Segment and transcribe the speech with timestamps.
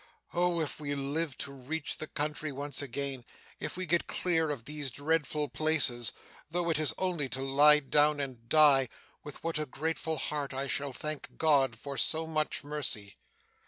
[0.33, 0.59] Oh!
[0.61, 3.23] if we live to reach the country once again,
[3.59, 6.11] if we get clear of these dreadful places,
[6.49, 8.89] though it is only to lie down and die,
[9.23, 13.19] with what a grateful heart I shall thank God for so much mercy!